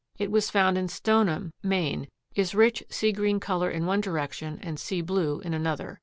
[0.17, 4.79] It was found in Stoneham, Me., is rich sea green color in one direction and
[4.79, 5.99] sea blue in another.